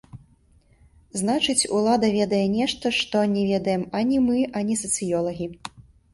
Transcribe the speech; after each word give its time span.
Значыць, 1.19 1.69
улада 1.79 2.09
ведае 2.15 2.39
нешта, 2.55 2.85
што 3.01 3.17
не 3.35 3.43
ведаем 3.53 3.83
ані 4.01 4.17
мы, 4.31 4.39
ані 4.63 4.81
сацыёлагі. 4.83 5.51